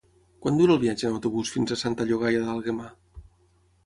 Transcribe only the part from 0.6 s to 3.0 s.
el viatge en autobús fins a Santa Llogaia d'Àlguema?